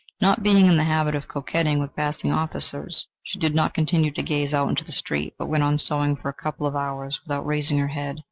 Not 0.19 0.41
being 0.41 0.65
in 0.65 0.77
the 0.77 0.83
habit 0.83 1.13
of 1.13 1.27
coquetting 1.27 1.77
with 1.77 1.95
passing 1.95 2.31
officers, 2.31 3.05
she 3.21 3.37
did 3.37 3.53
not 3.53 3.75
continue 3.75 4.09
to 4.09 4.23
gaze 4.23 4.51
out 4.51 4.67
into 4.67 4.83
the 4.83 4.91
street, 4.91 5.35
but 5.37 5.45
went 5.45 5.61
on 5.63 5.77
sewing 5.77 6.15
for 6.15 6.27
a 6.29 6.33
couple 6.33 6.65
of 6.65 6.75
hours, 6.75 7.19
without 7.23 7.45
raising 7.45 7.77
her 7.77 7.89
head. 7.89 8.19